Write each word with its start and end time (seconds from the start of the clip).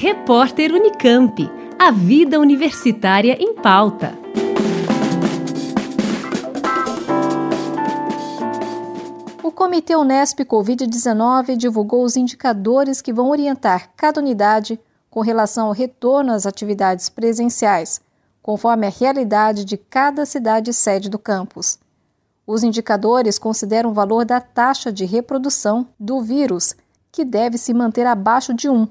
Repórter 0.00 0.72
Unicamp. 0.72 1.50
A 1.76 1.90
vida 1.90 2.38
universitária 2.38 3.36
em 3.42 3.52
pauta. 3.56 4.16
O 9.42 9.50
Comitê 9.50 9.96
Unesp 9.96 10.38
Covid-19 10.38 11.56
divulgou 11.56 12.04
os 12.04 12.16
indicadores 12.16 13.02
que 13.02 13.12
vão 13.12 13.28
orientar 13.28 13.90
cada 13.96 14.20
unidade 14.20 14.78
com 15.10 15.20
relação 15.20 15.66
ao 15.66 15.72
retorno 15.72 16.32
às 16.32 16.46
atividades 16.46 17.08
presenciais, 17.08 18.00
conforme 18.40 18.86
a 18.86 18.90
realidade 18.90 19.64
de 19.64 19.76
cada 19.76 20.24
cidade 20.24 20.72
sede 20.72 21.10
do 21.10 21.18
campus. 21.18 21.76
Os 22.46 22.62
indicadores 22.62 23.36
consideram 23.36 23.90
o 23.90 23.94
valor 23.94 24.24
da 24.24 24.40
taxa 24.40 24.92
de 24.92 25.04
reprodução 25.04 25.88
do 25.98 26.22
vírus, 26.22 26.76
que 27.10 27.24
deve 27.24 27.58
se 27.58 27.74
manter 27.74 28.06
abaixo 28.06 28.54
de 28.54 28.68
1, 28.68 28.86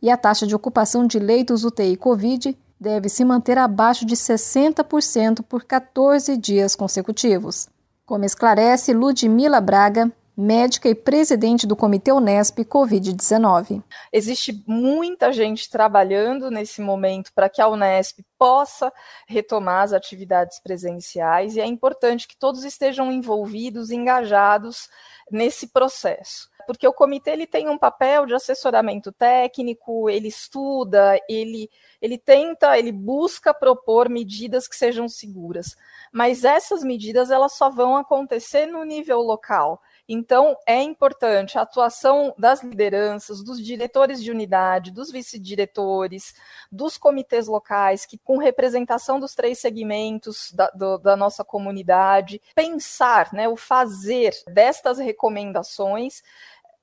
e 0.00 0.10
a 0.10 0.16
taxa 0.16 0.46
de 0.46 0.54
ocupação 0.54 1.06
de 1.06 1.18
leitos 1.18 1.64
UTI 1.64 1.96
Covid 1.96 2.56
deve 2.78 3.08
se 3.08 3.24
manter 3.24 3.58
abaixo 3.58 4.04
de 4.04 4.14
60% 4.14 5.42
por 5.42 5.64
14 5.64 6.36
dias 6.36 6.76
consecutivos. 6.76 7.68
Como 8.04 8.24
esclarece 8.24 8.92
Ludmila 8.92 9.60
Braga, 9.60 10.12
médica 10.36 10.88
e 10.88 10.94
presidente 10.94 11.66
do 11.66 11.74
Comitê 11.74 12.12
Unesp 12.12 12.58
Covid-19. 12.58 13.82
Existe 14.12 14.62
muita 14.66 15.32
gente 15.32 15.70
trabalhando 15.70 16.50
nesse 16.50 16.82
momento 16.82 17.32
para 17.34 17.48
que 17.48 17.62
a 17.62 17.68
Unesp 17.68 18.18
possa 18.38 18.92
retomar 19.26 19.84
as 19.84 19.94
atividades 19.94 20.60
presenciais 20.60 21.56
e 21.56 21.60
é 21.60 21.66
importante 21.66 22.28
que 22.28 22.36
todos 22.36 22.64
estejam 22.64 23.10
envolvidos, 23.10 23.90
engajados 23.90 24.90
nesse 25.30 25.68
processo 25.68 26.50
porque 26.66 26.86
o 26.86 26.92
comitê 26.92 27.30
ele 27.30 27.46
tem 27.46 27.68
um 27.68 27.78
papel 27.78 28.26
de 28.26 28.34
assessoramento 28.34 29.12
técnico, 29.12 30.10
ele 30.10 30.28
estuda, 30.28 31.18
ele, 31.28 31.70
ele 32.00 32.18
tenta, 32.18 32.78
ele 32.78 32.92
busca 32.92 33.54
propor 33.54 34.08
medidas 34.08 34.66
que 34.66 34.76
sejam 34.76 35.08
seguras. 35.08 35.76
Mas 36.12 36.44
essas 36.44 36.82
medidas 36.82 37.30
elas 37.30 37.54
só 37.56 37.70
vão 37.70 37.96
acontecer 37.96 38.66
no 38.66 38.84
nível 38.84 39.20
local. 39.20 39.80
Então, 40.08 40.56
é 40.64 40.80
importante 40.80 41.58
a 41.58 41.62
atuação 41.62 42.32
das 42.38 42.62
lideranças, 42.62 43.42
dos 43.42 43.60
diretores 43.60 44.22
de 44.22 44.30
unidade, 44.30 44.92
dos 44.92 45.10
vice-diretores, 45.10 46.32
dos 46.70 46.96
comitês 46.96 47.48
locais, 47.48 48.06
que 48.06 48.16
com 48.16 48.38
representação 48.38 49.18
dos 49.18 49.34
três 49.34 49.58
segmentos 49.58 50.52
da, 50.52 50.70
do, 50.70 50.98
da 50.98 51.16
nossa 51.16 51.44
comunidade, 51.44 52.40
pensar, 52.54 53.32
né, 53.32 53.48
o 53.48 53.56
fazer 53.56 54.32
destas 54.46 54.98
recomendações 54.98 56.22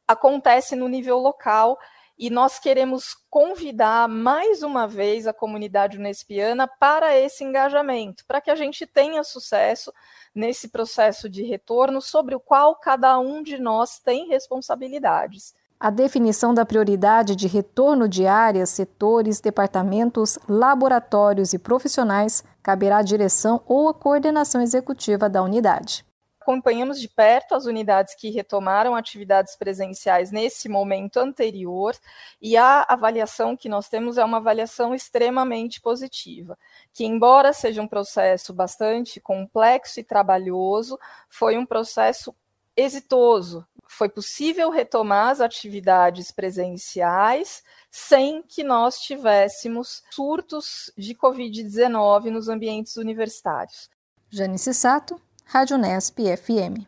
acontece 0.07 0.75
no 0.75 0.87
nível 0.87 1.17
local 1.17 1.77
e 2.17 2.29
nós 2.29 2.59
queremos 2.59 3.15
convidar 3.29 4.07
mais 4.07 4.61
uma 4.61 4.87
vez 4.87 5.25
a 5.25 5.33
comunidade 5.33 5.97
unespiana 5.97 6.67
para 6.67 7.17
esse 7.17 7.43
engajamento, 7.43 8.23
para 8.27 8.39
que 8.39 8.51
a 8.51 8.55
gente 8.55 8.85
tenha 8.85 9.23
sucesso 9.23 9.91
nesse 10.33 10.69
processo 10.69 11.27
de 11.27 11.43
retorno 11.43 12.01
sobre 12.01 12.35
o 12.35 12.39
qual 12.39 12.75
cada 12.75 13.17
um 13.17 13.41
de 13.41 13.57
nós 13.57 13.99
tem 13.99 14.27
responsabilidades. 14.27 15.55
A 15.79 15.89
definição 15.89 16.53
da 16.53 16.65
prioridade 16.65 17.35
de 17.35 17.47
retorno 17.47 18.07
de 18.07 18.25
áreas, 18.25 18.69
setores, 18.69 19.41
departamentos, 19.41 20.39
laboratórios 20.47 21.51
e 21.51 21.59
profissionais 21.59 22.43
caberá 22.61 22.99
à 22.99 23.01
direção 23.01 23.61
ou 23.65 23.89
à 23.89 23.93
coordenação 23.93 24.61
executiva 24.61 25.27
da 25.27 25.41
unidade 25.41 26.05
acompanhamos 26.43 26.99
de 26.99 27.07
perto 27.07 27.55
as 27.55 27.65
unidades 27.65 28.13
que 28.13 28.29
retomaram 28.29 28.95
atividades 28.95 29.55
presenciais 29.55 30.29
nesse 30.29 30.67
momento 30.67 31.17
anterior, 31.17 31.95
e 32.41 32.57
a 32.57 32.85
avaliação 32.87 33.55
que 33.55 33.69
nós 33.69 33.87
temos 33.87 34.17
é 34.17 34.23
uma 34.23 34.37
avaliação 34.37 34.93
extremamente 34.93 35.79
positiva, 35.79 36.57
que, 36.93 37.05
embora 37.05 37.53
seja 37.53 37.81
um 37.81 37.87
processo 37.87 38.53
bastante 38.53 39.19
complexo 39.21 39.99
e 39.99 40.03
trabalhoso, 40.03 40.99
foi 41.29 41.57
um 41.57 41.65
processo 41.65 42.35
exitoso. 42.75 43.65
Foi 43.87 44.09
possível 44.09 44.69
retomar 44.69 45.29
as 45.29 45.39
atividades 45.39 46.31
presenciais 46.31 47.63
sem 47.89 48.41
que 48.41 48.63
nós 48.63 48.99
tivéssemos 48.99 50.03
surtos 50.09 50.91
de 50.97 51.13
Covid-19 51.13 52.31
nos 52.31 52.49
ambientes 52.49 52.97
universitários. 52.97 53.89
Janice 54.29 54.73
Sato, 54.73 55.21
Rádio 55.45 55.77
Nesp 55.77 56.19
FM. 56.19 56.87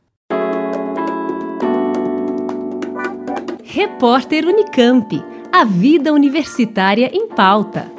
Repórter 3.63 4.45
Unicamp. 4.45 5.23
A 5.51 5.63
vida 5.63 6.11
universitária 6.11 7.09
em 7.13 7.27
pauta. 7.27 7.94